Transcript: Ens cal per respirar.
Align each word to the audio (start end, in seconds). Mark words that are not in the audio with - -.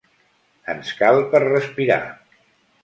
Ens 0.73 0.95
cal 1.03 1.21
per 1.35 1.43
respirar. 1.47 2.01